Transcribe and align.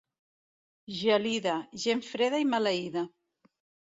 Gelida, 1.01 1.53
gent 1.83 2.03
freda 2.13 2.39
i 2.45 2.47
maleïda. 2.53 3.03